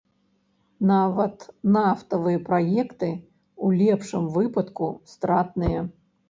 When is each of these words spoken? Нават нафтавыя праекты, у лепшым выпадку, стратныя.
Нават 0.91 1.43
нафтавыя 1.75 2.39
праекты, 2.47 3.09
у 3.69 3.71
лепшым 3.83 4.23
выпадку, 4.39 4.89
стратныя. 5.13 5.79